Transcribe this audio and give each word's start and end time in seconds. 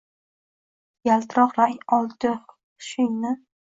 Yaltiroq 1.09 1.53
rang 1.61 1.79
oldi 2.01 2.35
hushingni? 2.43 3.41